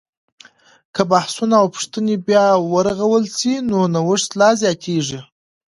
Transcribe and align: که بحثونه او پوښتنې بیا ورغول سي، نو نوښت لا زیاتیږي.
که 0.95 1.01
بحثونه 1.11 1.55
او 1.61 1.67
پوښتنې 1.75 2.15
بیا 2.27 2.47
ورغول 2.73 3.23
سي، 3.37 3.53
نو 3.69 3.79
نوښت 3.93 4.29
لا 4.39 4.49
زیاتیږي. 4.61 5.19